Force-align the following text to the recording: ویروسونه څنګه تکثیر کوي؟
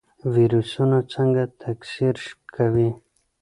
ویروسونه 0.33 0.97
څنګه 1.13 1.43
تکثیر 1.63 2.15
کوي؟ 2.55 2.89